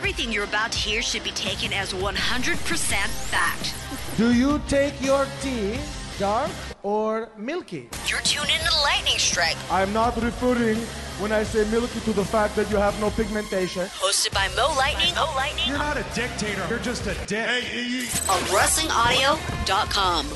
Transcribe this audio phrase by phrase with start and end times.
[0.00, 2.16] Everything you're about to hear should be taken as 100%
[3.28, 3.74] fact.
[4.16, 5.78] Do you take your tea
[6.18, 6.50] dark
[6.82, 7.90] or milky?
[8.06, 10.78] You're tuned into the Lightning Strike, I'm not referring
[11.20, 13.84] when I say milky to the fact that you have no pigmentation.
[14.00, 16.66] hosted by Mo Lightning, Mo Lightning You're not a dictator.
[16.70, 17.46] You're just a dick.
[18.30, 20.28] on WrestlingAudio.com.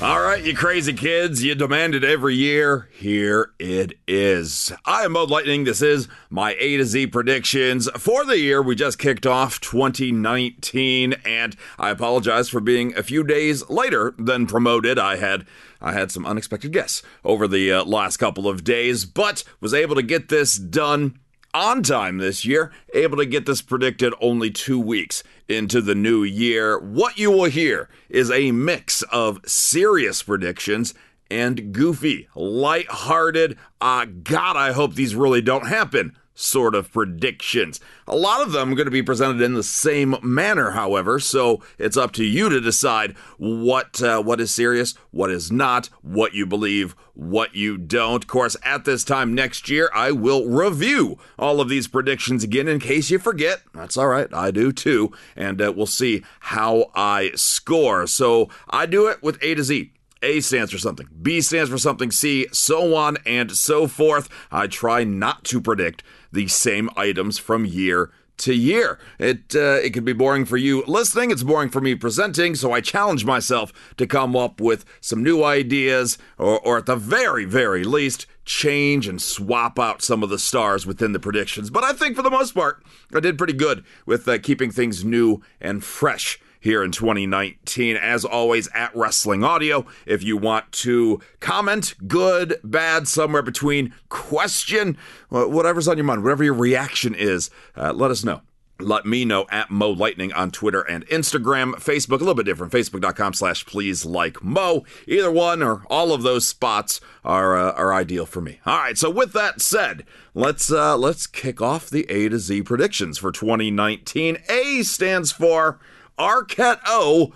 [0.00, 2.88] All right, you crazy kids, you demand it every year.
[2.92, 4.72] Here it is.
[4.84, 5.64] I am Mode Lightning.
[5.64, 8.62] This is my A to Z predictions for the year.
[8.62, 14.46] We just kicked off 2019, and I apologize for being a few days later than
[14.46, 15.00] promoted.
[15.00, 15.46] I had
[15.80, 19.96] I had some unexpected guests over the uh, last couple of days, but was able
[19.96, 21.18] to get this done
[21.54, 26.22] on time this year, able to get this predicted only two weeks into the new
[26.22, 26.78] year.
[26.78, 30.94] What you will hear is a mix of serious predictions
[31.30, 37.80] and goofy, light-hearted, uh, God, I hope these really don't happen sort of predictions.
[38.06, 41.60] A lot of them are going to be presented in the same manner, however, so
[41.78, 46.34] it's up to you to decide what uh, what is serious, what is not, what
[46.34, 48.22] you believe, what you don't.
[48.22, 52.68] Of course, at this time next year, I will review all of these predictions again
[52.68, 53.62] in case you forget.
[53.74, 58.06] That's all right, I do too, and uh, we'll see how I score.
[58.06, 59.92] So I do it with A to Z.
[60.20, 64.28] A stands for something, B stands for something, C, so on and so forth.
[64.50, 68.98] I try not to predict the same items from year to year.
[69.18, 71.30] It uh, it can be boring for you listening.
[71.30, 72.54] It's boring for me presenting.
[72.54, 76.96] So I challenge myself to come up with some new ideas, or, or at the
[76.96, 81.70] very very least, change and swap out some of the stars within the predictions.
[81.70, 82.82] But I think for the most part,
[83.14, 87.96] I did pretty good with uh, keeping things new and fresh here in 2019.
[87.96, 89.86] As always, at Wrestling Audio.
[90.06, 94.96] If you want to comment, good, bad, somewhere between, question,
[95.28, 98.42] whatever's on your mind, whatever your reaction is, uh, let us know.
[98.80, 101.72] Let me know at Mo Lightning on Twitter and Instagram.
[101.74, 102.72] Facebook, a little bit different.
[102.72, 104.84] Facebook.com slash please like Mo.
[105.08, 108.60] Either one or all of those spots are uh, are ideal for me.
[108.64, 112.62] All right, so with that said, let's uh, let's kick off the A to Z
[112.62, 114.38] predictions for 2019.
[114.48, 115.80] A stands for
[116.18, 117.32] Arquette O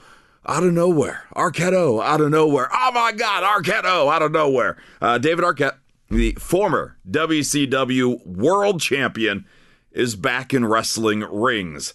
[0.46, 1.24] out of nowhere.
[1.34, 2.68] Arquette O out of nowhere.
[2.72, 4.76] Oh my God, Arquette O out of nowhere.
[5.00, 5.78] Uh, David Arquette,
[6.08, 9.46] the former WCW World Champion,
[9.92, 11.94] is back in wrestling rings.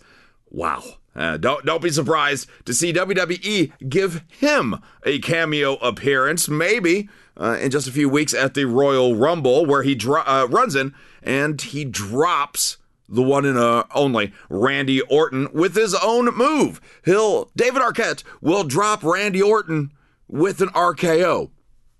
[0.49, 0.83] Wow.
[1.15, 7.57] Uh, don't don't be surprised to see WWE give him a cameo appearance, maybe uh,
[7.59, 10.93] in just a few weeks at the Royal Rumble, where he dro- uh, runs in
[11.23, 12.77] and he drops
[13.09, 16.81] the one and uh, only Randy Orton with his own move.
[17.05, 19.91] He'll David Arquette will drop Randy Orton
[20.27, 21.51] with an RKO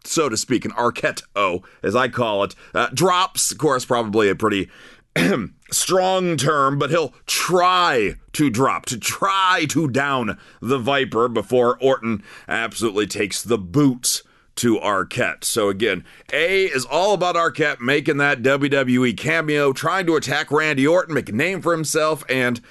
[0.08, 2.56] so to speak, an Arquette O, as I call it.
[2.74, 4.70] Uh, drops, of course, probably a pretty
[5.72, 12.24] strong term, but he'll try to drop, to try to down the Viper before Orton
[12.48, 14.24] absolutely takes the boots
[14.58, 15.44] to Arquette.
[15.44, 20.86] So again, A is all about Arquette making that WWE cameo, trying to attack Randy
[20.86, 22.62] Orton, make a name for himself, and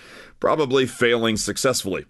[0.40, 2.06] probably failing successfully.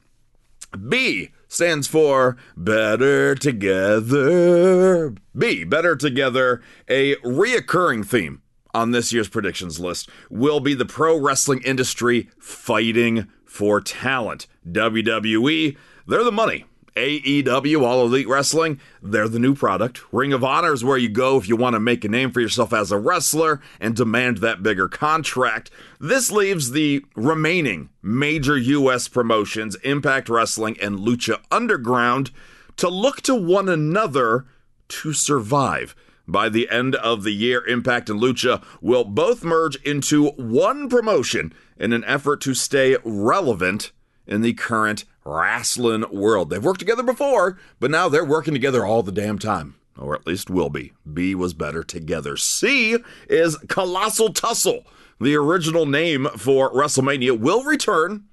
[0.88, 5.14] B stands for Better Together.
[5.36, 8.42] B, Better Together, a reoccurring theme
[8.74, 14.46] on this year's predictions list will be the pro wrestling industry fighting for talent.
[14.70, 15.76] WWE,
[16.06, 16.66] they're the money.
[16.96, 20.00] AEW, All Elite Wrestling, they're the new product.
[20.12, 22.40] Ring of Honor is where you go if you want to make a name for
[22.40, 25.70] yourself as a wrestler and demand that bigger contract.
[26.00, 29.08] This leaves the remaining major U.S.
[29.08, 32.30] promotions, Impact Wrestling and Lucha Underground,
[32.78, 34.46] to look to one another
[34.88, 35.94] to survive.
[36.28, 41.52] By the end of the year, Impact and Lucha will both merge into one promotion
[41.76, 43.92] in an effort to stay relevant
[44.26, 46.50] in the current wrestling world.
[46.50, 49.76] They've worked together before, but now they're working together all the damn time.
[49.98, 50.92] Or at least will be.
[51.10, 52.36] B was better together.
[52.36, 52.98] C
[53.28, 54.84] is Colossal Tussle.
[55.18, 58.24] The original name for WrestleMania will return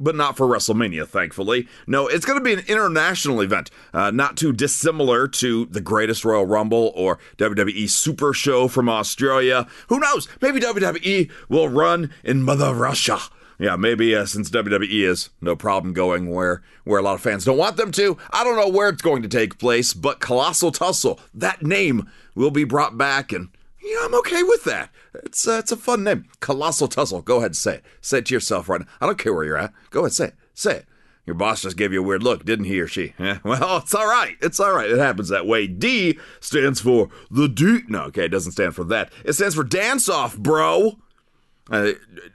[0.00, 1.68] but not for WrestleMania, thankfully.
[1.86, 6.24] No, it's going to be an international event, uh, not too dissimilar to the Greatest
[6.24, 9.66] Royal Rumble or WWE Super Show from Australia.
[9.88, 10.26] Who knows?
[10.40, 13.18] Maybe WWE will run in Mother Russia.
[13.60, 17.44] Yeah, maybe uh, since WWE is no problem going where where a lot of fans
[17.44, 18.16] don't want them to.
[18.30, 22.50] I don't know where it's going to take place, but Colossal Tussle, that name will
[22.50, 23.50] be brought back, and
[23.82, 24.88] yeah, I'm okay with that.
[25.12, 27.20] It's uh, it's a fun name, Colossal Tussle.
[27.20, 27.84] Go ahead, and say it.
[28.00, 28.86] Say it to yourself right now.
[28.98, 29.74] I don't care where you're at.
[29.90, 30.34] Go ahead, say it.
[30.54, 30.86] Say it.
[31.26, 33.12] Your boss just gave you a weird look, didn't he or she?
[33.18, 34.38] Yeah, well, it's all right.
[34.40, 34.90] It's all right.
[34.90, 35.66] It happens that way.
[35.66, 37.80] D stands for the D.
[37.88, 39.12] No, okay, it doesn't stand for that.
[39.22, 40.96] It stands for dance off, bro.
[41.70, 41.92] Uh,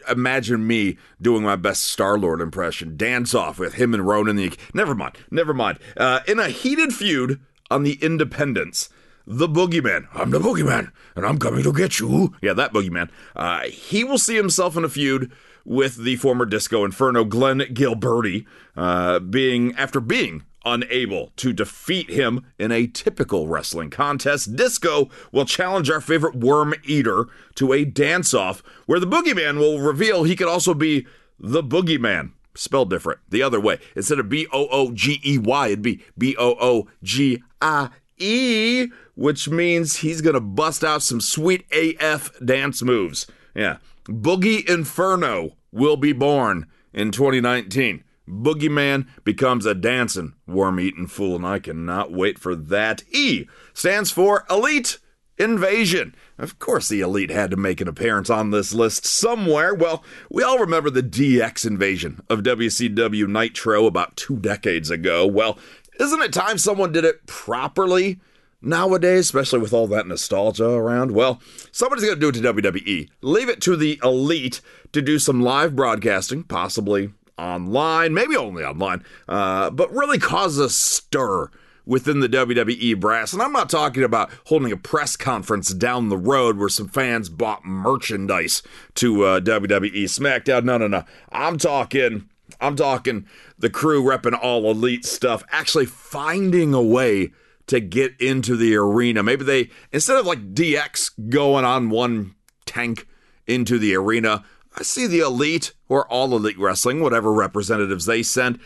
[0.09, 2.95] imagine me doing my best Star Lord impression.
[2.95, 4.35] Dance off with him and Ronan.
[4.37, 5.79] The never mind, never mind.
[5.97, 8.89] Uh, in a heated feud on the Independence,
[9.27, 10.07] the Boogeyman.
[10.13, 12.35] I'm the Boogeyman, and I'm coming to get you.
[12.41, 13.09] Yeah, that Boogeyman.
[13.35, 15.31] Uh, he will see himself in a feud
[15.65, 18.45] with the former Disco Inferno Glenn Gilberti,
[18.77, 24.55] uh, being after being unable to defeat him in a typical wrestling contest.
[24.55, 27.25] Disco will challenge our favorite worm eater
[27.55, 31.05] to a dance off where the boogeyman will reveal he could also be
[31.39, 32.31] the boogeyman.
[32.55, 33.79] Spelled different, the other way.
[33.97, 37.89] Instead of B O O G E Y, it'd be B O O G I
[38.17, 43.27] E, which means he's gonna bust out some sweet AF dance moves.
[43.53, 43.77] Yeah.
[44.05, 48.04] Boogie Inferno will be born in 2019.
[48.27, 53.03] Boogeyman becomes a dancing, worm eating fool, and I cannot wait for that.
[53.11, 54.97] E stands for Elite
[55.37, 56.15] Invasion.
[56.37, 59.73] Of course, the Elite had to make an appearance on this list somewhere.
[59.73, 65.27] Well, we all remember the DX invasion of WCW Nitro about two decades ago.
[65.27, 65.59] Well,
[65.99, 68.19] isn't it time someone did it properly?
[68.61, 71.39] Nowadays, especially with all that nostalgia around, well,
[71.71, 73.09] somebody's going to do it to WWE.
[73.21, 74.59] Leave it to the elite
[74.91, 80.69] to do some live broadcasting, possibly online, maybe only online, uh, but really cause a
[80.69, 81.49] stir
[81.85, 83.33] within the WWE brass.
[83.33, 87.29] And I'm not talking about holding a press conference down the road where some fans
[87.29, 88.63] bought merchandise
[88.95, 90.63] to uh, WWE SmackDown.
[90.63, 91.03] No, no, no.
[91.31, 92.29] I'm talking.
[92.61, 93.25] I'm talking
[93.57, 97.31] the crew repping all elite stuff, actually finding a way
[97.67, 99.23] to get into the arena.
[99.23, 102.35] Maybe they, instead of like DX going on one
[102.65, 103.07] tank
[103.47, 104.45] into the arena,
[104.77, 108.59] I see the elite or all elite wrestling, whatever representatives they send,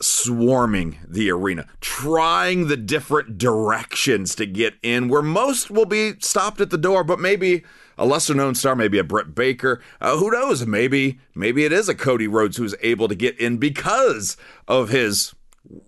[0.00, 6.60] swarming the arena, trying the different directions to get in, where most will be stopped
[6.60, 7.64] at the door, but maybe
[7.96, 9.80] a lesser known star, maybe a Britt Baker.
[10.00, 10.66] Uh, who knows?
[10.66, 14.36] Maybe maybe it is a Cody Rhodes who's able to get in because
[14.68, 15.34] of his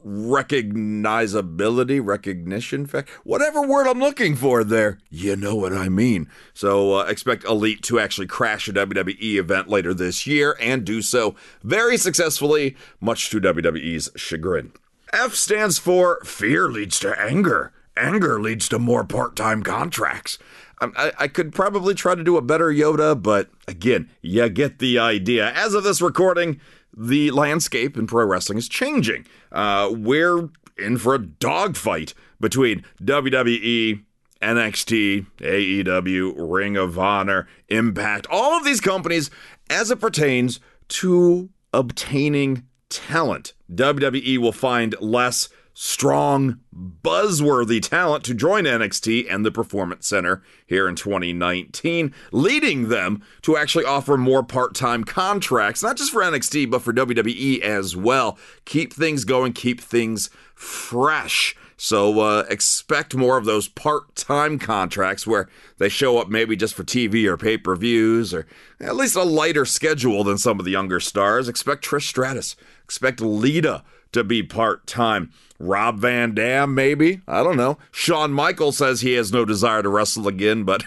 [0.04, 4.98] recognizability, recognition fact, whatever word I'm looking for there.
[5.10, 6.28] You know what I mean.
[6.54, 11.02] So uh, expect Elite to actually crash a WWE event later this year and do
[11.02, 14.72] so very successfully, much to WWE's chagrin.
[15.12, 17.72] F stands for fear leads to anger.
[17.96, 20.38] Anger leads to more part time contracts.
[20.80, 24.98] I, I, could probably try to do a better Yoda, but again, you get the
[24.98, 25.50] idea.
[25.52, 26.60] As of this recording,
[26.96, 29.26] the landscape in pro wrestling is changing.
[29.52, 30.48] Uh, we're
[30.78, 34.02] in for a dogfight between WWE,
[34.42, 39.30] NXT, AEW, Ring of Honor, Impact, all of these companies
[39.70, 43.52] as it pertains to obtaining talent.
[43.72, 50.88] WWE will find less strong, buzzworthy talent to join NXT and the Performance Center here
[50.88, 56.70] in 2019, leading them to actually offer more part time contracts, not just for NXT,
[56.70, 58.38] but for WWE as well.
[58.64, 61.54] Keep things going, keep things fresh.
[61.76, 66.84] So uh, expect more of those part-time contracts where they show up maybe just for
[66.84, 68.46] TV or pay-per-views or
[68.80, 71.48] at least a lighter schedule than some of the younger stars.
[71.48, 72.56] Expect Trish Stratus.
[72.84, 75.30] Expect Lita to be part-time.
[75.58, 77.20] Rob Van Dam, maybe.
[77.26, 77.78] I don't know.
[77.90, 80.84] Shawn Michaels says he has no desire to wrestle again, but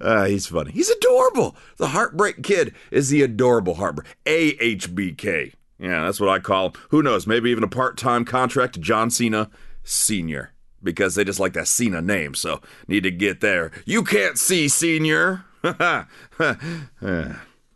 [0.00, 0.72] uh, he's funny.
[0.72, 1.56] He's adorable.
[1.76, 4.08] The Heartbreak Kid is the adorable Heartbreak.
[4.26, 5.52] AHBK.
[5.78, 6.72] Yeah, that's what I call him.
[6.90, 7.26] Who knows?
[7.26, 9.50] Maybe even a part time contract to John Cena
[9.84, 10.52] Sr.
[10.82, 13.72] Because they just like that Cena name, so need to get there.
[13.84, 15.44] You can't see Senior.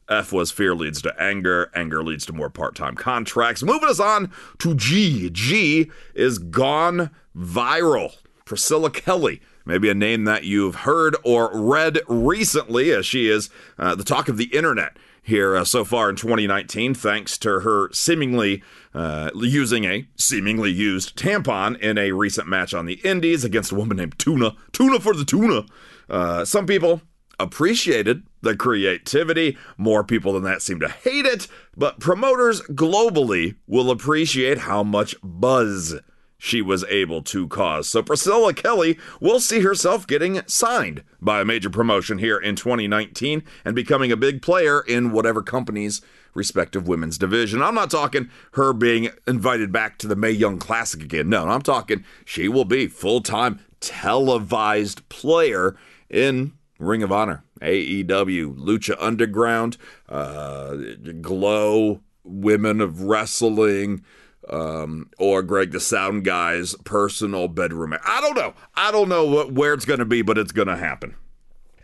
[0.08, 1.70] F was fear leads to anger.
[1.74, 3.62] Anger leads to more part time contracts.
[3.62, 5.30] Moving us on to G.
[5.30, 8.16] G is gone viral.
[8.44, 9.40] Priscilla Kelly.
[9.64, 14.28] Maybe a name that you've heard or read recently, as she is uh, the talk
[14.28, 18.62] of the internet here uh, so far in 2019, thanks to her seemingly
[18.92, 23.76] uh, using a seemingly used tampon in a recent match on the Indies against a
[23.76, 24.56] woman named Tuna.
[24.72, 25.64] Tuna for the tuna.
[26.10, 27.00] Uh, some people
[27.38, 29.56] appreciated the creativity.
[29.76, 35.14] More people than that seem to hate it, but promoters globally will appreciate how much
[35.22, 35.94] buzz
[36.44, 37.88] she was able to cause.
[37.88, 43.44] So Priscilla Kelly will see herself getting signed by a major promotion here in 2019
[43.64, 46.02] and becoming a big player in whatever company's
[46.34, 47.62] respective women's division.
[47.62, 51.28] I'm not talking her being invited back to the Mae Young Classic again.
[51.28, 55.76] No, I'm talking she will be full-time televised player
[56.10, 59.76] in Ring of Honor, AEW, Lucha Underground,
[60.08, 60.74] uh,
[61.20, 64.02] Glow, Women of Wrestling,
[64.48, 67.94] um, or Greg the Sound Guy's personal bedroom.
[68.04, 68.54] I don't know.
[68.74, 71.14] I don't know what, where it's going to be, but it's going to happen.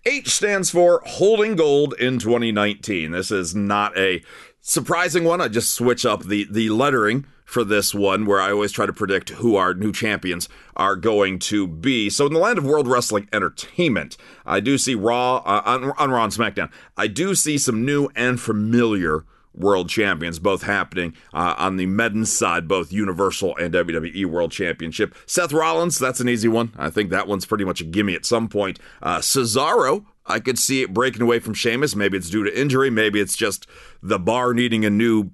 [0.04, 3.10] H stands for holding gold in 2019.
[3.10, 4.22] This is not a
[4.60, 5.40] surprising one.
[5.40, 8.92] I just switch up the, the lettering for this one, where I always try to
[8.92, 12.10] predict who our new champions are going to be.
[12.10, 16.10] So, in the land of World Wrestling Entertainment, I do see Raw uh, on, on
[16.10, 16.70] Raw and SmackDown.
[16.96, 19.24] I do see some new and familiar
[19.58, 25.14] world champions, both happening uh, on the men's side, both Universal and WWE World Championship.
[25.26, 26.72] Seth Rollins, that's an easy one.
[26.78, 28.78] I think that one's pretty much a gimme at some point.
[29.02, 31.96] Uh, Cesaro, I could see it breaking away from Sheamus.
[31.96, 32.90] Maybe it's due to injury.
[32.90, 33.66] Maybe it's just
[34.02, 35.30] the bar needing a new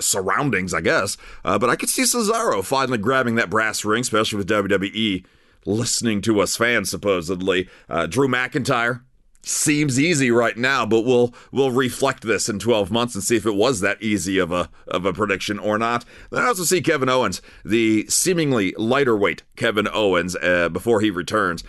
[0.00, 1.16] surroundings, I guess.
[1.44, 5.24] Uh, but I could see Cesaro finally grabbing that brass ring, especially with WWE
[5.66, 7.68] listening to us fans, supposedly.
[7.88, 9.02] Uh, Drew McIntyre
[9.42, 13.46] seems easy right now, but we'll we'll reflect this in 12 months and see if
[13.46, 16.04] it was that easy of a of a prediction or not.
[16.30, 21.10] Then I also see Kevin Owens, the seemingly lighter weight Kevin Owens, uh, before he
[21.10, 21.64] returns.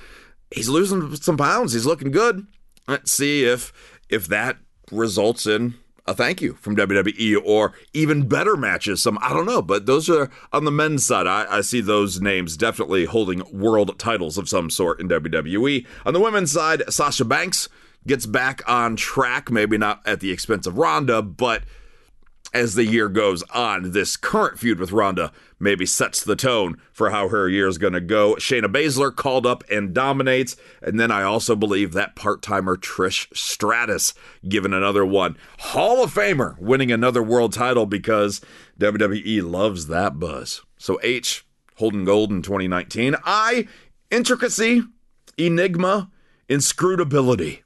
[0.51, 1.73] He's losing some pounds.
[1.73, 2.47] He's looking good.
[2.87, 3.71] Let's see if
[4.09, 4.57] if that
[4.91, 5.75] results in
[6.09, 9.01] a thank you from WWE or even better matches.
[9.01, 11.27] Some I don't know, but those are on the men's side.
[11.27, 15.85] I, I, see those names definitely holding world titles of some sort in WWE.
[16.05, 17.69] On the women's side, Sasha Banks
[18.07, 21.63] gets back on track, maybe not at the expense of Ronda, but
[22.53, 27.11] as the year goes on, this current feud with Ronda maybe sets the tone for
[27.11, 28.35] how her year is going to go.
[28.35, 30.55] Shayna Baszler called up and dominates.
[30.81, 34.13] And then I also believe that part timer Trish Stratus
[34.47, 35.37] given another one.
[35.59, 38.41] Hall of Famer winning another world title because
[38.79, 40.61] WWE loves that buzz.
[40.77, 43.15] So H holding gold in 2019.
[43.25, 43.67] I
[44.09, 44.83] intricacy,
[45.37, 46.09] enigma,
[46.49, 47.63] inscrutability.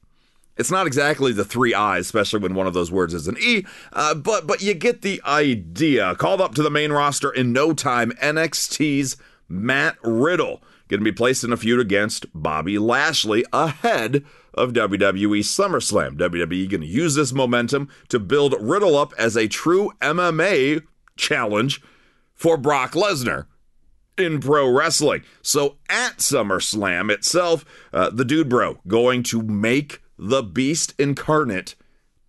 [0.56, 3.66] It's not exactly the three I's, especially when one of those words is an E,
[3.92, 6.16] uh, but but you get the idea.
[6.16, 9.18] Called up to the main roster in no time, NXT's
[9.50, 15.40] Matt Riddle going to be placed in a feud against Bobby Lashley ahead of WWE
[15.40, 16.18] SummerSlam.
[16.18, 20.84] WWE going to use this momentum to build Riddle up as a true MMA
[21.16, 21.82] challenge
[22.36, 23.48] for Brock Lesnar
[24.20, 25.24] in pro wrestling.
[25.42, 31.76] So at SummerSlam itself, uh, the Dude Bro going to make the beast incarnate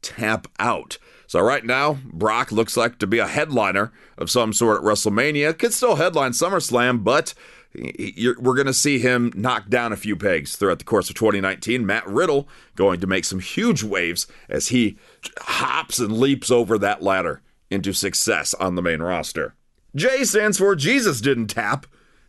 [0.02, 0.98] tap out.
[1.28, 5.56] So right now, Brock looks like to be a headliner of some sort at WrestleMania.
[5.56, 7.34] Could still headline SummerSlam, but
[7.74, 11.86] we're going to see him knock down a few pegs throughout the course of 2019.
[11.86, 14.98] Matt Riddle going to make some huge waves as he
[15.38, 19.54] hops and leaps over that ladder into success on the main roster.
[19.94, 21.86] J stands for Jesus didn't tap,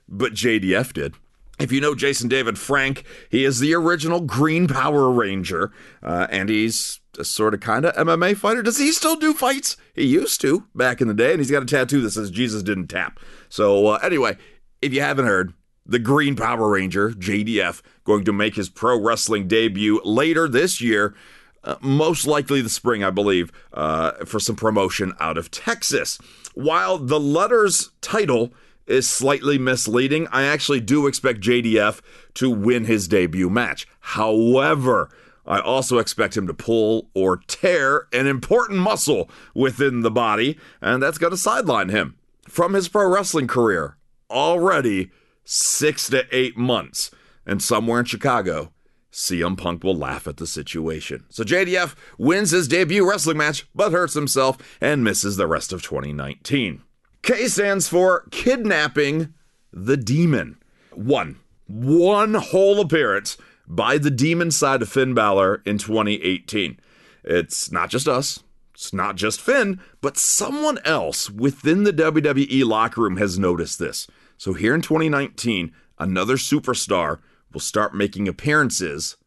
[0.07, 1.15] but JDF did.
[1.59, 5.71] If you know Jason David Frank, he is the original Green Power Ranger,
[6.03, 8.61] uh, and he's a sort of kind of MMA fighter.
[8.61, 9.77] Does he still do fights?
[9.93, 12.61] He used to back in the day, and he's got a tattoo that says Jesus
[12.61, 13.19] didn't tap.
[13.47, 14.37] So, uh, anyway,
[14.81, 15.53] if you haven't heard,
[15.85, 21.15] the Green Power Ranger, JDF, going to make his pro wrestling debut later this year.
[21.63, 26.19] Uh, most likely the spring, I believe, uh, for some promotion out of Texas.
[26.53, 28.53] While the letters title
[28.87, 30.27] is slightly misleading.
[30.31, 32.01] I actually do expect JDF
[32.35, 33.87] to win his debut match.
[33.99, 35.09] However,
[35.45, 41.01] I also expect him to pull or tear an important muscle within the body, and
[41.01, 42.15] that's going to sideline him
[42.47, 43.97] from his pro wrestling career
[44.29, 45.11] already
[45.43, 47.11] six to eight months.
[47.45, 48.71] And somewhere in Chicago,
[49.11, 51.25] CM Punk will laugh at the situation.
[51.29, 55.83] So JDF wins his debut wrestling match, but hurts himself and misses the rest of
[55.83, 56.81] 2019.
[57.25, 59.33] K stands for kidnapping
[59.73, 60.57] the demon.
[60.93, 61.39] One.
[61.65, 63.35] One whole appearance
[63.67, 66.79] by the demon side of Finn Balor in 2018.
[67.23, 68.43] It's not just us,
[68.75, 74.05] it's not just Finn, but someone else within the WWE locker room has noticed this.
[74.37, 79.17] So here in 2019, another superstar will start making appearances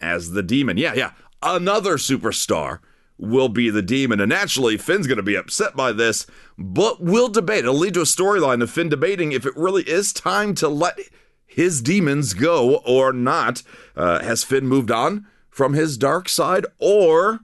[0.00, 0.76] as the demon.
[0.76, 2.80] Yeah, yeah, another superstar
[3.18, 4.20] will be the demon.
[4.20, 6.26] And naturally, Finn's going to be upset by this,
[6.58, 7.60] but we'll debate.
[7.60, 10.98] It'll lead to a storyline of Finn debating if it really is time to let
[11.46, 13.62] his demons go or not.
[13.96, 17.40] Uh, has Finn moved on from his dark side, or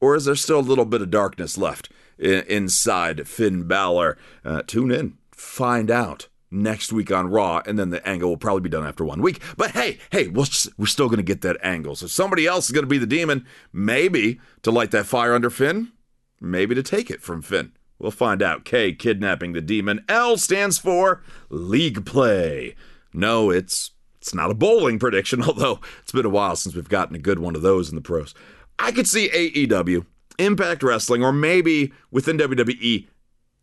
[0.00, 4.18] or is there still a little bit of darkness left in, inside Finn Balor?
[4.44, 8.60] Uh, tune in, find out next week on Raw, and then the angle will probably
[8.60, 9.42] be done after one week.
[9.56, 11.96] But hey, hey, we're, we're still going to get that angle.
[11.96, 15.50] So somebody else is going to be the demon, maybe to light that fire under
[15.50, 15.92] Finn,
[16.40, 17.72] maybe to take it from Finn.
[17.98, 18.64] We'll find out.
[18.64, 20.04] K, kidnapping the demon.
[20.08, 22.74] L stands for league play.
[23.14, 27.16] No, it's it's not a bowling prediction, although it's been a while since we've gotten
[27.16, 28.34] a good one of those in the pros.
[28.78, 30.04] I could see AEW,
[30.38, 33.06] Impact Wrestling, or maybe within WWE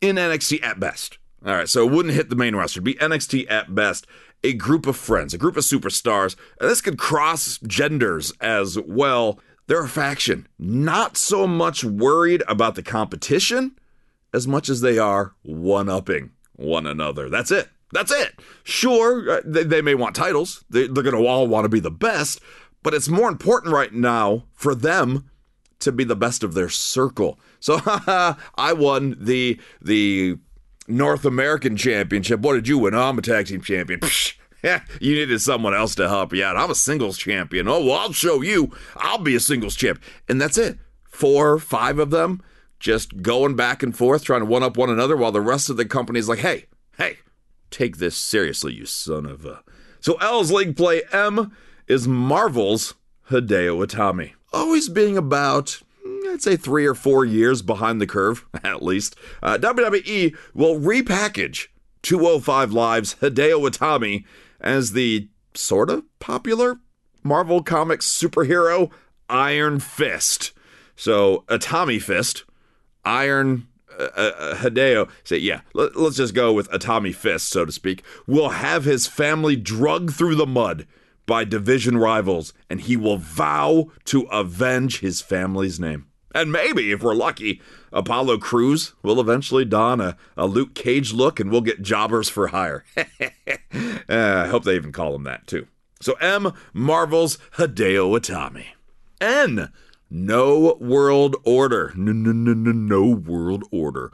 [0.00, 1.18] in NXT at best.
[1.44, 2.78] All right, so it wouldn't hit the main roster.
[2.78, 4.06] It'd be NXT at best.
[4.42, 9.38] a group of friends, a group of superstars, and this could cross genders as well.
[9.66, 13.78] They're a faction, not so much worried about the competition
[14.32, 17.28] as much as they are one upping one another.
[17.28, 17.68] That's it.
[17.92, 18.38] That's it.
[18.62, 21.80] Sure, uh, they, they may want titles, they, they're going to all want to be
[21.80, 22.40] the best,
[22.82, 25.28] but it's more important right now for them
[25.80, 27.38] to be the best of their circle.
[27.58, 30.38] So I won the the
[30.90, 32.40] North American Championship.
[32.40, 32.94] What did you win?
[32.94, 34.00] Oh, I'm a tag team champion.
[34.00, 34.34] Psh,
[35.00, 36.56] you needed someone else to help you out.
[36.56, 37.68] I'm a singles champion.
[37.68, 38.72] Oh, well, I'll show you.
[38.96, 40.02] I'll be a singles champ.
[40.28, 40.78] And that's it.
[41.08, 42.42] Four, five of them
[42.78, 45.76] just going back and forth, trying to one up one another, while the rest of
[45.76, 46.66] the company's like, hey,
[46.96, 47.18] hey,
[47.70, 49.62] take this seriously, you son of a.
[50.00, 51.54] So L's League Play M
[51.86, 52.94] is Marvel's
[53.30, 54.32] Hideo Itami.
[54.52, 55.82] Always being about
[56.30, 59.16] I'd say three or four years behind the curve, at least.
[59.42, 61.68] Uh, WWE will repackage
[62.02, 64.24] 205 Live's Hideo Itami
[64.60, 66.78] as the sort of popular
[67.22, 68.90] Marvel Comics superhero
[69.28, 70.52] Iron Fist.
[70.96, 72.44] So, Itami Fist,
[73.04, 73.66] Iron
[73.98, 78.02] uh, uh, Hideo, say, yeah, let, us just go with Itami Fist, so to speak,
[78.26, 80.86] will have his family drugged through the mud
[81.26, 86.06] by division rivals, and he will vow to avenge his family's name.
[86.34, 87.60] And maybe, if we're lucky,
[87.92, 92.48] Apollo Crews will eventually don a, a Luke Cage look and we'll get jobbers for
[92.48, 92.84] hire.
[92.96, 93.02] uh,
[94.08, 95.66] I hope they even call him that, too.
[96.00, 98.66] So, M, Marvel's Hideo Itami.
[99.20, 99.70] N,
[100.08, 101.92] No World Order.
[101.96, 104.12] No, no, no, no, no World Order.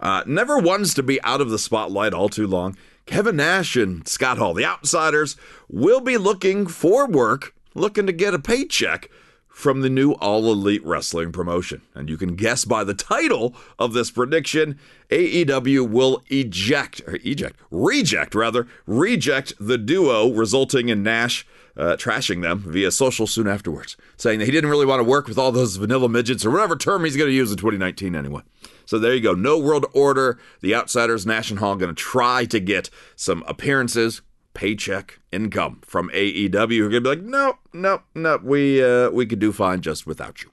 [0.00, 2.76] Uh, never ones to be out of the spotlight all too long.
[3.06, 5.36] Kevin Nash and Scott Hall, the outsiders,
[5.68, 9.10] will be looking for work, looking to get a paycheck
[9.50, 11.82] from the new All Elite Wrestling promotion.
[11.94, 14.78] And you can guess by the title of this prediction,
[15.10, 22.42] AEW will eject, or eject, reject rather, reject the duo, resulting in Nash uh, trashing
[22.42, 25.52] them via social soon afterwards, saying that he didn't really want to work with all
[25.52, 28.42] those vanilla midgets or whatever term he's going to use in 2019 anyway.
[28.84, 29.34] So there you go.
[29.34, 30.38] No world order.
[30.60, 34.20] The outsiders, Nash and Hall, going to try to get some appearances,
[34.54, 36.70] paycheck income from AEW.
[36.72, 40.42] You're gonna be like, no, no, no, we uh, we could do fine just without
[40.42, 40.50] you.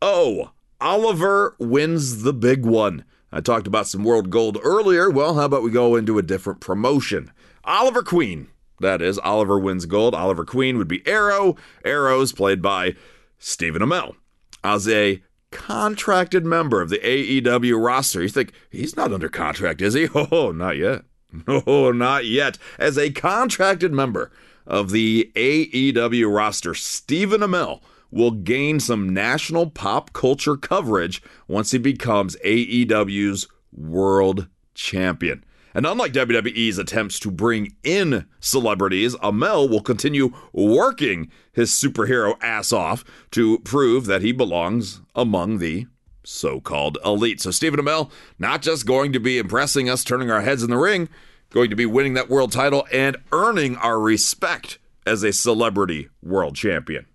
[0.00, 3.04] Oh, Oliver wins the big one.
[3.30, 5.10] I talked about some world gold earlier.
[5.10, 7.30] Well, how about we go into a different promotion?
[7.64, 8.48] Oliver Queen.
[8.80, 10.14] That is, Oliver wins gold.
[10.14, 11.56] Oliver Queen would be Arrow.
[11.84, 12.94] Arrow's played by
[13.38, 14.14] Stephen Amell.
[14.62, 19.94] As a contracted member of the AEW roster, you think he's not under contract, is
[19.94, 20.08] he?
[20.14, 21.02] Oh, not yet.
[21.46, 22.58] No, not yet.
[22.78, 24.30] As a contracted member
[24.66, 31.78] of the AEW roster, Stephen Amell will gain some national pop culture coverage once he
[31.78, 35.44] becomes AEW's world champion.
[35.74, 42.72] And unlike WWE's attempts to bring in celebrities, Amell will continue working his superhero ass
[42.72, 45.86] off to prove that he belongs among the
[46.28, 47.40] so called elite.
[47.40, 50.76] So, Stephen Amell, not just going to be impressing us, turning our heads in the
[50.76, 51.08] ring,
[51.50, 56.54] going to be winning that world title and earning our respect as a celebrity world
[56.54, 57.06] champion.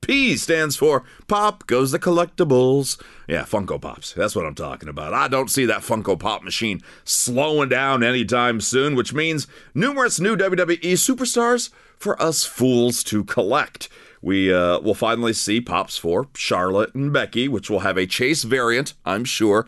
[0.00, 3.00] P stands for Pop Goes the Collectibles.
[3.26, 4.12] Yeah, Funko Pops.
[4.12, 5.12] That's what I'm talking about.
[5.12, 10.36] I don't see that Funko Pop machine slowing down anytime soon, which means numerous new
[10.36, 13.88] WWE superstars for us fools to collect.
[14.20, 18.44] We uh, will finally see Pops for Charlotte and Becky, which will have a Chase
[18.44, 19.66] variant, I'm sure.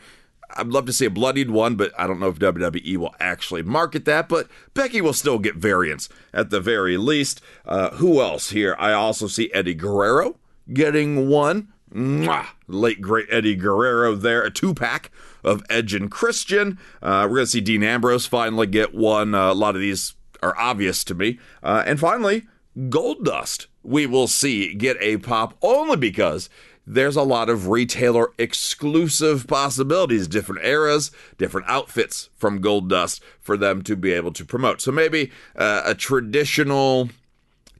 [0.56, 3.62] I'd love to see a bloodied one, but I don't know if WWE will actually
[3.62, 4.28] market that.
[4.28, 7.40] But Becky will still get variants at the very least.
[7.64, 8.74] Uh, who else here?
[8.78, 10.38] I also see Eddie Guerrero
[10.72, 11.68] getting one.
[11.92, 12.46] Mwah!
[12.68, 15.10] Late great Eddie Guerrero there, a two pack
[15.42, 16.78] of Edge and Christian.
[17.02, 19.34] Uh, we're going to see Dean Ambrose finally get one.
[19.34, 21.38] Uh, a lot of these are obvious to me.
[21.62, 26.48] Uh, and finally, Goldust we will see get a pop only because
[26.86, 33.82] there's a lot of retailer exclusive possibilities, different eras, different outfits from Goldust for them
[33.82, 34.80] to be able to promote.
[34.80, 37.10] So maybe uh, a traditional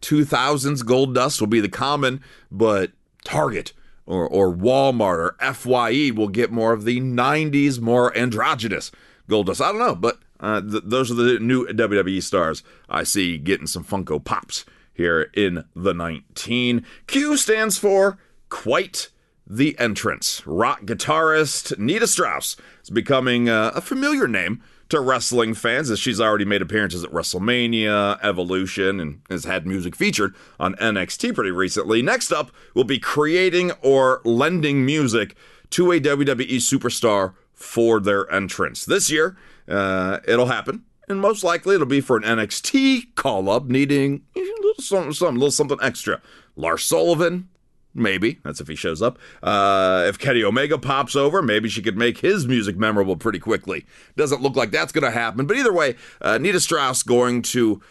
[0.01, 2.93] 2000s Goldust will be the common, but
[3.25, 3.73] Target
[4.07, 8.91] or, or Walmart or FYE will get more of the 90s, more androgynous
[9.29, 9.61] Goldust.
[9.61, 13.67] I don't know, but uh, th- those are the new WWE stars I see getting
[13.67, 14.65] some Funko Pops
[15.01, 16.85] here in the 19.
[17.07, 18.19] Q stands for
[18.51, 19.09] Quite
[19.47, 20.47] the Entrance.
[20.47, 26.21] Rock guitarist Nita Strauss is becoming uh, a familiar name to wrestling fans as she's
[26.21, 32.03] already made appearances at WrestleMania, Evolution, and has had music featured on NXT pretty recently.
[32.03, 35.35] Next up will be creating or lending music
[35.71, 38.85] to a WWE superstar for their entrance.
[38.85, 43.65] This year, uh, it'll happen and most likely it'll be for an NXT call up
[43.67, 46.23] needing a little something, something, a little something extra.
[46.57, 47.49] Lars Sullivan,
[47.95, 49.19] maybe that's if he shows up.
[49.43, 53.85] Uh, if Kenny Omega pops over, maybe she could make his music memorable pretty quickly.
[54.17, 57.83] Doesn't look like that's going to happen, but either way, uh, Nita Strauss going to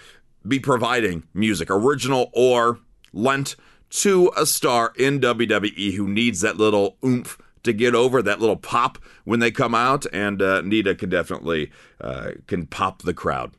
[0.47, 2.79] be providing music, original or
[3.11, 3.55] lent
[3.89, 8.55] to a star in WWE who needs that little oomph to get over that little
[8.55, 13.51] pop when they come out, and uh, Nita can definitely uh, can pop the crowd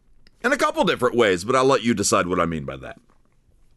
[0.42, 1.44] in a couple different ways.
[1.44, 2.98] But I'll let you decide what I mean by that.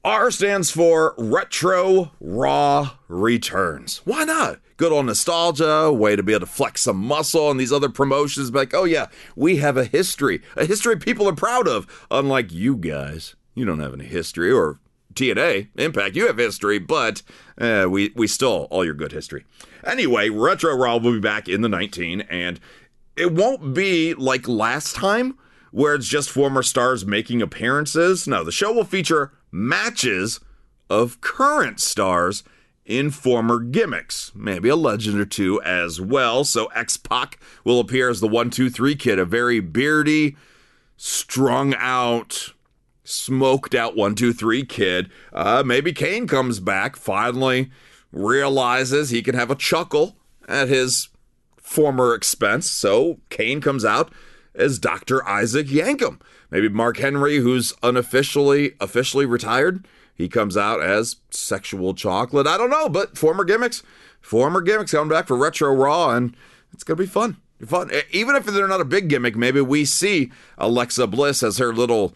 [0.06, 4.02] R stands for Retro Raw Returns.
[4.04, 4.60] Why not?
[4.76, 8.52] Good old nostalgia, way to be able to flex some muscle on these other promotions.
[8.54, 11.88] Like, oh yeah, we have a history, a history people are proud of.
[12.12, 14.80] Unlike you guys, you don't have any history, or
[15.14, 17.22] TNA, Impact, you have history, but
[17.58, 19.46] uh, we we stole all your good history.
[19.86, 22.60] Anyway, Retro Raw will be back in the 19, and
[23.16, 25.38] it won't be like last time
[25.72, 28.28] where it's just former stars making appearances.
[28.28, 30.40] No, the show will feature matches
[30.90, 32.44] of current stars
[32.86, 36.44] in former gimmicks, maybe a legend or two as well.
[36.44, 40.36] So X Pac will appear as the one two three kid, a very beardy,
[40.98, 42.54] strung out
[43.04, 45.12] smoked out one, two, three kid.
[45.32, 47.70] Uh, maybe Kane comes back, finally
[48.14, 50.16] realizes he can have a chuckle
[50.48, 51.10] at his
[51.58, 52.70] former expense.
[52.70, 54.14] So Kane comes out
[54.56, 55.28] as Dr.
[55.28, 56.22] Isaac Yankem.
[56.52, 62.46] Maybe Mark Henry, who's unofficially officially retired, he comes out as sexual chocolate.
[62.46, 63.82] I don't know, but former gimmicks,
[64.22, 66.36] former gimmicks coming back for Retro Raw, and
[66.72, 67.38] it's gonna be fun.
[67.66, 67.90] Fun.
[68.12, 72.14] Even if they're not a big gimmick, maybe we see Alexa Bliss as her little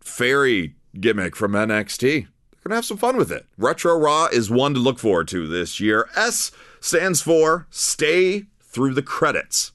[0.00, 2.28] fairy gimmick from NXT.
[2.64, 3.44] Going to have some fun with it.
[3.58, 6.08] Retro Raw is one to look forward to this year.
[6.16, 6.50] S
[6.80, 9.72] stands for Stay Through the Credits.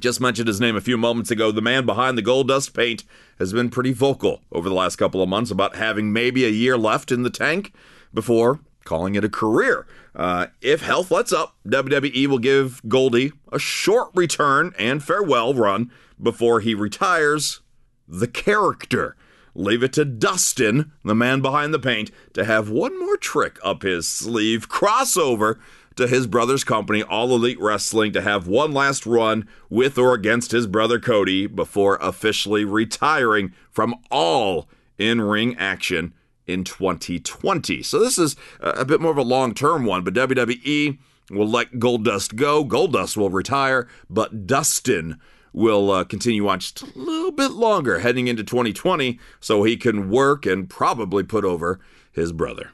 [0.00, 1.52] Just mentioned his name a few moments ago.
[1.52, 3.04] The man behind the Goldust paint
[3.38, 6.76] has been pretty vocal over the last couple of months about having maybe a year
[6.76, 7.72] left in the tank
[8.12, 9.86] before calling it a career.
[10.16, 15.92] Uh, if health lets up, WWE will give Goldie a short return and farewell run
[16.20, 17.60] before he retires
[18.08, 19.14] the character.
[19.54, 23.82] Leave it to Dustin, the man behind the paint, to have one more trick up
[23.82, 24.68] his sleeve.
[24.68, 25.58] Crossover
[25.96, 30.52] to his brother's company, All Elite Wrestling, to have one last run with or against
[30.52, 36.14] his brother Cody before officially retiring from all in ring action
[36.46, 37.82] in 2020.
[37.82, 40.98] So this is a bit more of a long term one, but WWE
[41.30, 42.64] will let Goldust go.
[42.64, 45.18] Goldust will retire, but Dustin
[45.52, 50.10] will uh, continue on just a little bit longer heading into 2020 so he can
[50.10, 51.80] work and probably put over
[52.12, 52.70] his brother.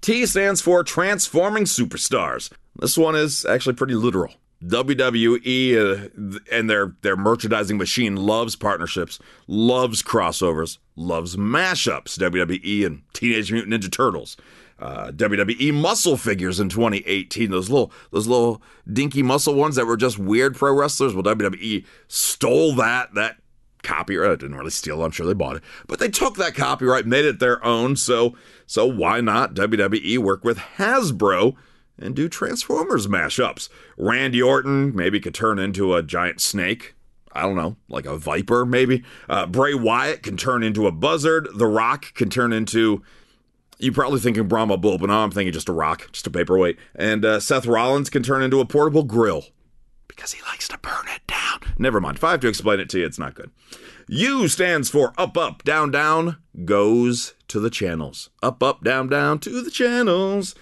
[0.00, 2.50] T stands for Transforming Superstars.
[2.76, 4.34] This one is actually pretty literal.
[4.62, 12.18] WWE uh, and their their merchandising machine loves partnerships, loves crossovers, loves mashups.
[12.18, 14.36] WWE and Teenage Mutant Ninja Turtles,
[14.78, 17.50] uh, WWE muscle figures in 2018.
[17.50, 21.14] Those little those little dinky muscle ones that were just weird pro wrestlers.
[21.14, 23.36] Well, WWE stole that that
[23.82, 24.40] copyright.
[24.40, 25.04] Didn't really steal.
[25.04, 27.96] I'm sure they bought it, but they took that copyright, made it their own.
[27.96, 28.34] So
[28.66, 31.54] so why not WWE work with Hasbro?
[31.96, 33.68] And do Transformers mashups.
[33.96, 36.96] Randy Orton maybe could turn into a giant snake.
[37.32, 39.04] I don't know, like a viper, maybe.
[39.28, 41.48] Uh, Bray Wyatt can turn into a buzzard.
[41.54, 43.02] The Rock can turn into
[43.84, 46.78] you're probably thinking Brahma Bull, but now I'm thinking just a rock, just a paperweight.
[46.94, 49.44] And uh, Seth Rollins can turn into a portable grill
[50.08, 51.74] because he likes to burn it down.
[51.78, 52.16] Never mind.
[52.16, 53.50] If I have to explain it to you, it's not good.
[54.08, 58.30] U stands for up, up, down, down, goes to the channels.
[58.42, 60.54] Up, up, down, down to the channels.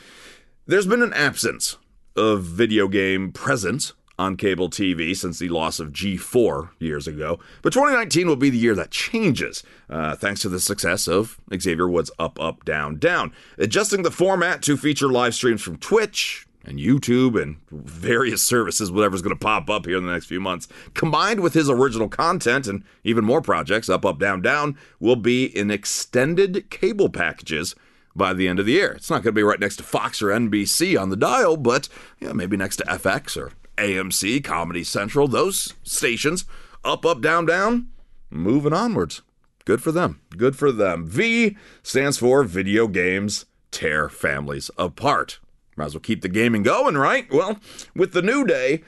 [0.67, 1.77] There's been an absence
[2.17, 7.39] of video game presence on cable TV since the loss of G4 years ago.
[7.63, 11.89] But 2019 will be the year that changes, uh, thanks to the success of Xavier
[11.89, 13.33] Woods Up, Up, Down, Down.
[13.59, 19.23] Adjusting the format to feature live streams from Twitch and YouTube and various services, whatever's
[19.23, 22.67] going to pop up here in the next few months, combined with his original content
[22.67, 27.75] and even more projects, Up, Up, Down, Down, will be in extended cable packages
[28.15, 28.93] by the end of the year.
[28.93, 31.89] It's not going to be right next to Fox or NBC on the dial, but
[32.21, 36.45] yeah, maybe next to FX or AMC, Comedy Central, those stations,
[36.85, 37.89] up, up, down, down,
[38.31, 39.23] moving onwards.
[39.65, 40.21] Good for them.
[40.37, 41.07] Good for them.
[41.07, 45.39] V stands for video games tear families apart.
[45.77, 47.31] Might as well keep the gaming going, right?
[47.33, 47.59] Well,
[47.95, 48.83] with the New Day,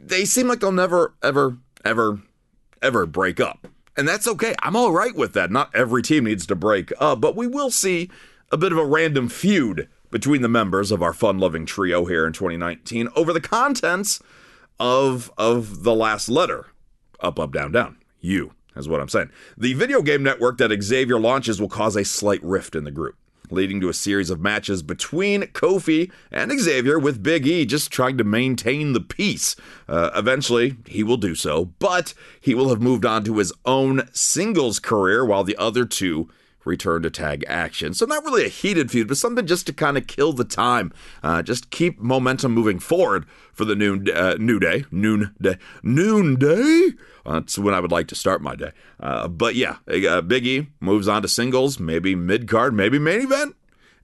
[0.00, 2.20] they seem like they'll never, ever, ever,
[2.80, 3.68] ever break up.
[3.96, 4.54] And that's okay.
[4.62, 5.50] I'm all right with that.
[5.50, 8.10] Not every team needs to break up, but we will see
[8.52, 12.32] a bit of a random feud between the members of our fun-loving trio here in
[12.32, 14.20] 2019 over the contents
[14.78, 16.66] of of the last letter
[17.20, 19.30] up up down down you is what I'm saying.
[19.56, 23.16] The video game network that Xavier launches will cause a slight rift in the group
[23.50, 28.18] leading to a series of matches between Kofi and Xavier, with Big E just trying
[28.18, 29.56] to maintain the peace.
[29.88, 34.08] Uh, eventually, he will do so, but he will have moved on to his own
[34.12, 36.28] singles career while the other two
[36.66, 37.94] return to tag action.
[37.94, 40.92] So, not really a heated feud, but something just to kind of kill the time,
[41.22, 46.36] uh, just keep momentum moving forward for the noon uh, new day, noon day, noon
[46.36, 46.90] day.
[47.24, 48.72] That's when I would like to start my day.
[49.00, 53.22] Uh, but yeah, uh, Big E moves on to singles, maybe mid card, maybe main
[53.22, 53.56] event.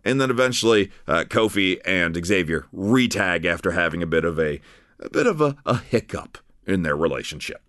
[0.04, 4.60] And then eventually, uh, Kofi and Xavier retag after having a bit of a,
[4.98, 7.62] a bit of a, a hiccup in their relationship.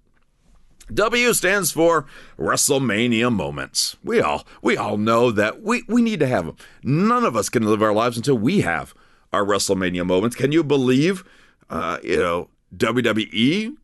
[0.91, 2.05] W stands for
[2.37, 3.95] WrestleMania moments.
[4.03, 6.57] We all we all know that we, we need to have them.
[6.83, 8.93] None of us can live our lives until we have
[9.31, 10.35] our WrestleMania moments.
[10.35, 11.23] Can you believe,
[11.69, 13.75] uh, you know, WWE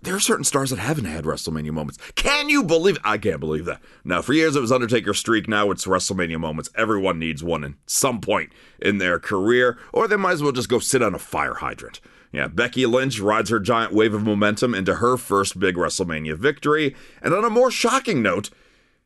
[0.00, 1.98] there are certain stars that haven't had WrestleMania moments.
[2.14, 2.96] Can you believe?
[3.04, 3.80] I can't believe that.
[4.02, 5.48] Now, for years it was Undertaker streak.
[5.48, 6.70] Now it's WrestleMania moments.
[6.76, 10.70] Everyone needs one in some point in their career, or they might as well just
[10.70, 12.00] go sit on a fire hydrant.
[12.34, 16.96] Yeah, Becky Lynch rides her giant wave of momentum into her first big WrestleMania victory.
[17.22, 18.50] And on a more shocking note,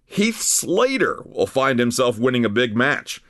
[0.07, 3.23] Heath Slater will find himself winning a big match.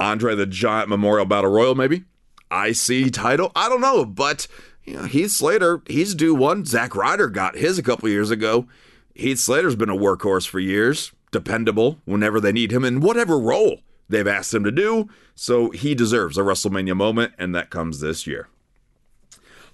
[0.00, 2.02] Andre the Giant Memorial Battle Royal, maybe?
[2.50, 3.52] IC title?
[3.54, 4.48] I don't know, but
[4.82, 6.64] you know, Heath Slater, he's due one.
[6.64, 8.66] Zack Ryder got his a couple years ago.
[9.14, 13.82] Heath Slater's been a workhorse for years, dependable whenever they need him in whatever role
[14.08, 15.08] they've asked him to do.
[15.36, 18.48] So he deserves a WrestleMania moment, and that comes this year.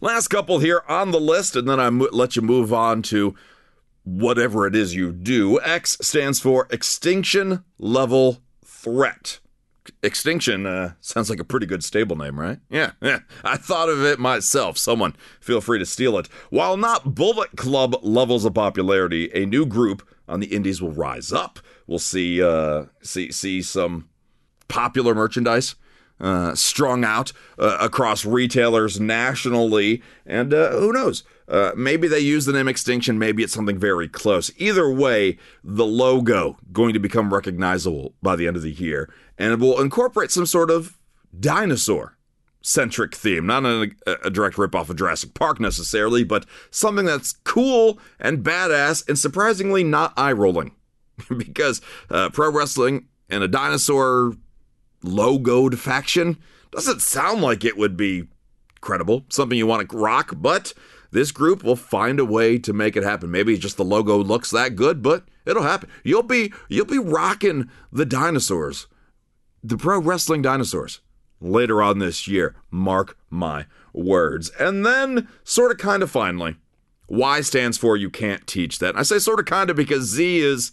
[0.04, 3.34] Last couple here on the list, and then I let you move on to
[4.02, 5.58] whatever it is you do.
[5.62, 9.40] X stands for Extinction Level Threat.
[10.02, 12.58] Extinction uh, sounds like a pretty good stable name, right?
[12.68, 13.20] Yeah, yeah.
[13.44, 14.76] I thought of it myself.
[14.76, 16.28] Someone feel free to steal it.
[16.50, 21.32] While not Bullet Club levels of popularity, a new group on the Indies will rise
[21.32, 21.60] up.
[21.86, 24.10] We'll see uh, see see some
[24.68, 25.76] popular merchandise
[26.20, 31.24] uh, strung out uh, across retailers nationally, and uh, who knows?
[31.46, 34.50] Uh, maybe they use the name Extinction, maybe it's something very close.
[34.56, 39.52] Either way, the logo going to become recognizable by the end of the year, and
[39.52, 40.98] it will incorporate some sort of
[41.38, 42.16] dinosaur
[42.62, 43.90] centric theme, not a,
[44.24, 49.84] a direct ripoff of Jurassic Park necessarily, but something that's cool and badass and surprisingly
[49.84, 50.74] not eye rolling.
[51.36, 54.32] because uh, pro wrestling and a dinosaur
[55.04, 56.38] logoed faction
[56.70, 58.24] doesn't sound like it would be
[58.80, 60.72] credible, something you want to rock, but
[61.10, 63.30] this group will find a way to make it happen.
[63.30, 65.88] Maybe just the logo looks that good, but it'll happen.
[66.02, 68.88] You'll be you'll be rocking the dinosaurs,
[69.62, 71.00] the pro wrestling dinosaurs
[71.40, 72.56] later on this year.
[72.70, 74.50] Mark my words.
[74.58, 76.56] And then, sort of, kind of, finally,
[77.08, 78.90] Y stands for you can't teach that.
[78.90, 80.72] And I say sort of, kind of because Z is.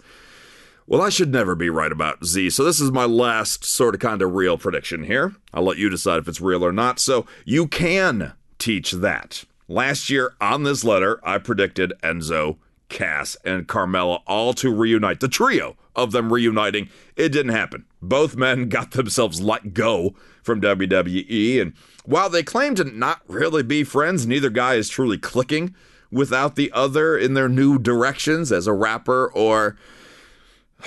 [0.91, 4.01] Well, I should never be right about Z, so this is my last sort of
[4.01, 5.33] kind of real prediction here.
[5.53, 6.99] I'll let you decide if it's real or not.
[6.99, 9.45] So, you can teach that.
[9.69, 12.57] Last year on this letter, I predicted Enzo,
[12.89, 15.21] Cass, and Carmella all to reunite.
[15.21, 16.89] The trio of them reuniting.
[17.15, 17.85] It didn't happen.
[18.01, 21.71] Both men got themselves let go from WWE, and
[22.03, 25.73] while they claim to not really be friends, neither guy is truly clicking
[26.11, 29.77] without the other in their new directions as a rapper or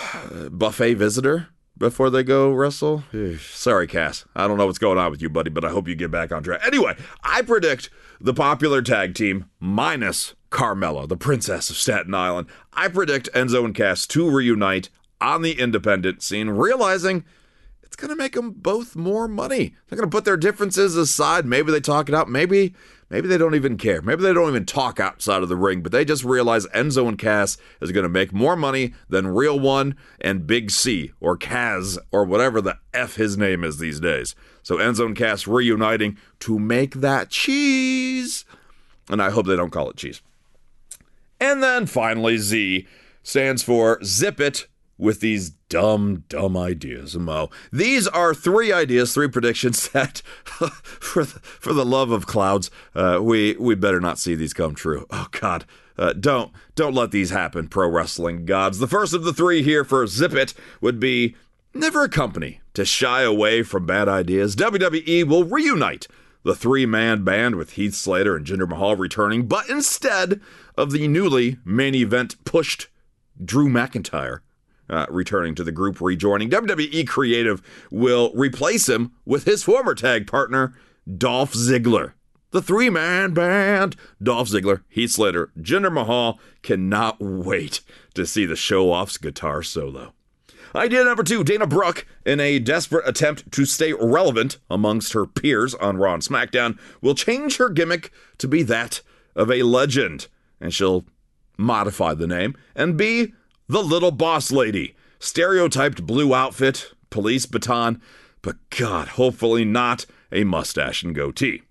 [0.50, 3.04] buffet visitor before they go wrestle.
[3.38, 4.24] Sorry, Cass.
[4.34, 6.32] I don't know what's going on with you, buddy, but I hope you get back
[6.32, 6.60] on track.
[6.64, 12.48] Anyway, I predict the popular tag team minus Carmella, the princess of Staten Island.
[12.72, 14.88] I predict Enzo and Cass to reunite
[15.20, 17.24] on the independent scene, realizing
[17.82, 19.74] it's going to make them both more money.
[19.88, 21.44] They're going to put their differences aside.
[21.44, 22.28] Maybe they talk it out.
[22.28, 22.74] Maybe
[23.10, 24.02] maybe they don't even care.
[24.02, 27.18] Maybe they don't even talk outside of the ring, but they just realize Enzo and
[27.18, 31.98] Cass is going to make more money than Real One and Big C or Kaz
[32.10, 34.34] or whatever the F his name is these days.
[34.62, 38.44] So Enzo and Cass reuniting to make that cheese.
[39.10, 40.22] And I hope they don't call it cheese.
[41.40, 42.86] And then finally, Z
[43.22, 47.50] stands for Zip It with these dumb, dumb ideas, Mo.
[47.72, 50.18] These are three ideas, three predictions that,
[50.84, 54.74] for the, for the love of clouds, uh, we we better not see these come
[54.74, 55.06] true.
[55.10, 55.64] Oh God,
[55.98, 58.78] uh, don't don't let these happen, pro wrestling gods.
[58.78, 61.36] The first of the three here for Zip It would be
[61.72, 64.56] never a company to shy away from bad ideas.
[64.56, 66.06] WWE will reunite
[66.44, 70.40] the three man band with Heath Slater and Jinder Mahal returning, but instead
[70.76, 72.88] of the newly main event pushed
[73.42, 74.40] Drew McIntyre
[74.88, 76.50] uh, returning to the group, rejoining.
[76.50, 80.74] WWE Creative will replace him with his former tag partner,
[81.18, 82.12] Dolph Ziggler.
[82.50, 83.96] the three man band.
[84.22, 87.80] Dolph Ziggler, Heath Slater, Jinder Mahal cannot wait
[88.14, 90.12] to see the show off's guitar solo.
[90.76, 95.74] Idea number two Dana Brooke, in a desperate attempt to stay relevant amongst her peers
[95.74, 99.00] on Raw and SmackDown, will change her gimmick to be that
[99.36, 100.26] of a legend.
[100.60, 101.04] And she'll
[101.56, 103.34] modify the name and be
[103.66, 104.94] the Little Boss Lady.
[105.18, 108.00] Stereotyped blue outfit, police baton,
[108.42, 111.62] but God, hopefully not a mustache and goatee.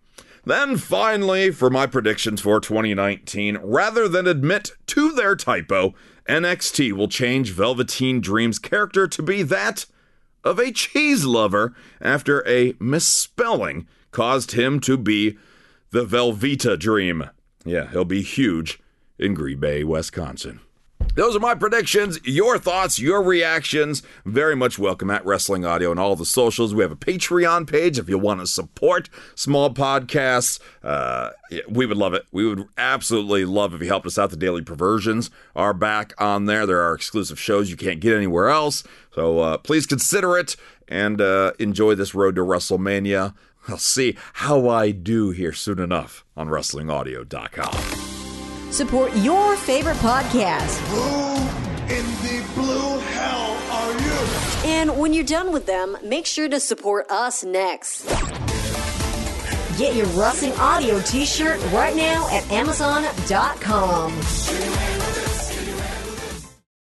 [0.46, 5.94] Then finally, for my predictions for 2019, rather than admit to their typo,
[6.28, 9.86] NXT will change Velveteen Dream's character to be that
[10.44, 15.38] of a cheese lover after a misspelling caused him to be
[15.92, 17.30] the Velveeta Dream.
[17.64, 18.80] Yeah, he'll be huge
[19.18, 20.60] in Green Bay, Wisconsin.
[21.16, 22.20] Those are my predictions.
[22.24, 26.74] Your thoughts, your reactions, very much welcome at Wrestling Audio and all the socials.
[26.74, 30.60] We have a Patreon page if you want to support small podcasts.
[30.82, 31.30] Uh,
[31.70, 32.26] we would love it.
[32.32, 34.32] We would absolutely love if you helped us out.
[34.32, 36.66] The Daily Perversions are back on there.
[36.66, 38.84] There are exclusive shows you can't get anywhere else.
[39.14, 40.56] So uh, please consider it
[40.88, 43.36] and uh, enjoy this road to WrestleMania.
[43.68, 48.13] I'll see how I do here soon enough on WrestlingAudio.com.
[48.74, 50.80] Support your favorite podcast.
[50.88, 54.72] Who in the blue hell are you?
[54.72, 58.04] And when you're done with them, make sure to support us next.
[59.78, 64.12] Get your Wrestling Audio t shirt right now at Amazon.com.